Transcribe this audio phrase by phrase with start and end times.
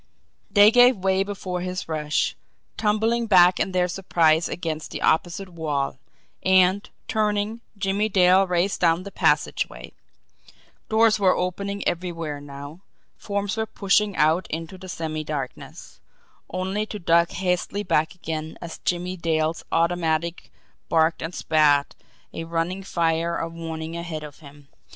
[0.49, 2.35] They gave way before his rush,
[2.75, 5.99] tumbling back in their surprise against the opposite wall;
[6.41, 9.93] and, turning, Jimmie Dale raced down the passageway.
[10.89, 12.81] Doors were opening everywhere now,
[13.15, 15.99] forms were pushing out into the semi darkness
[16.49, 20.51] only to duck hastily back again, as Jimmie Dale's automatic
[20.89, 21.93] barked and spat
[22.33, 24.67] a running fire of warning ahead of him.